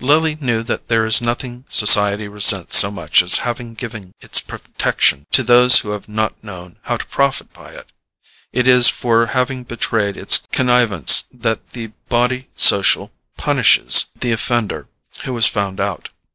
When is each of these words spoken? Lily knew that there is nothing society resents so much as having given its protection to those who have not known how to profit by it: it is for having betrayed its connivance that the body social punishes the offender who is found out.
Lily 0.00 0.36
knew 0.38 0.62
that 0.64 0.88
there 0.88 1.06
is 1.06 1.22
nothing 1.22 1.64
society 1.70 2.28
resents 2.28 2.76
so 2.76 2.90
much 2.90 3.22
as 3.22 3.38
having 3.48 3.72
given 3.72 4.12
its 4.20 4.38
protection 4.38 5.26
to 5.32 5.42
those 5.42 5.78
who 5.78 5.92
have 5.92 6.06
not 6.06 6.44
known 6.44 6.76
how 6.82 6.98
to 6.98 7.06
profit 7.06 7.50
by 7.54 7.70
it: 7.70 7.90
it 8.52 8.68
is 8.68 8.90
for 8.90 9.24
having 9.28 9.64
betrayed 9.64 10.18
its 10.18 10.42
connivance 10.52 11.24
that 11.32 11.70
the 11.70 11.92
body 12.10 12.50
social 12.54 13.10
punishes 13.38 14.04
the 14.14 14.32
offender 14.32 14.86
who 15.24 15.34
is 15.38 15.46
found 15.46 15.80
out. 15.80 16.10